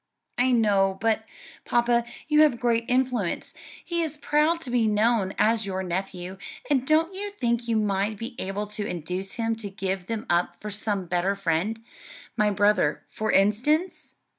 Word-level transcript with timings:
"I 0.39 0.51
know; 0.51 0.97
but, 0.99 1.27
papa, 1.63 2.05
you 2.27 2.41
have 2.41 2.59
great 2.59 2.85
influence; 2.87 3.53
he 3.85 4.01
is 4.01 4.17
proud 4.17 4.59
to 4.61 4.71
be 4.71 4.87
known 4.87 5.35
as 5.37 5.67
your 5.67 5.83
nephew; 5.83 6.39
and 6.71 6.87
don't 6.87 7.13
you 7.13 7.29
think 7.29 7.67
you 7.67 7.75
might 7.75 8.17
be 8.17 8.35
able 8.39 8.65
to 8.65 8.87
induce 8.87 9.33
him 9.33 9.55
to 9.57 9.69
give 9.69 10.07
them 10.07 10.25
up 10.27 10.59
for 10.59 10.71
some 10.71 11.05
better 11.05 11.35
friend; 11.35 11.83
my 12.35 12.49
brother, 12.49 13.03
for 13.11 13.31
instance? 13.31 14.15